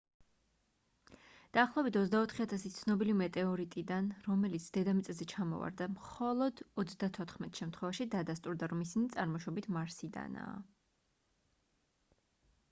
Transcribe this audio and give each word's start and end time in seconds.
დაახლოებით 1.57 1.97
24 1.97 2.39
000 2.53 2.71
ცნობილი 2.77 3.13
მეტეორიტიდან 3.19 4.07
რომელიც 4.29 4.65
დედამიწაზე 4.79 5.27
ჩამოვარდა 5.35 5.89
მხოლო 5.99 6.47
34 6.81 7.51
შემთხვევაში 7.61 8.09
დადასტურდა 8.19 8.71
რომ 8.75 8.83
ისინი 8.89 9.13
წარმოშობით 9.19 9.69
მარსიდანაა 9.79 10.61